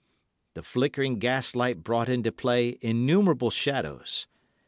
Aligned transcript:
The 0.55 0.63
flickering 0.63 1.19
gas 1.19 1.53
light 1.53 1.83
brought 1.83 2.09
into 2.09 2.31
play 2.31 2.79
innumerable 2.81 3.51
shadows. 3.51 4.25